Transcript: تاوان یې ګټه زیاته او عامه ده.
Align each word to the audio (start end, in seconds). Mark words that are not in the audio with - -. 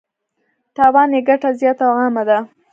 تاوان 0.75 1.09
یې 1.15 1.21
ګټه 1.27 1.49
زیاته 1.59 1.83
او 1.89 1.93
عامه 2.01 2.23
ده. 2.29 2.37